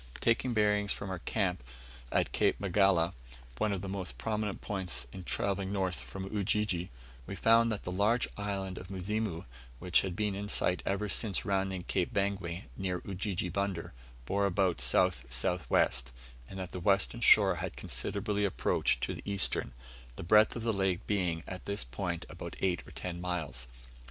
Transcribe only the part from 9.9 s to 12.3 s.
had been in sight ever since rounding Cape